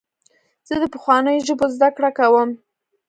زه 0.67 0.75
د 0.81 0.83
پخوانیو 0.93 1.45
ژبو 1.47 1.65
زدهکړه 1.75 2.09
کوم. 2.19 2.49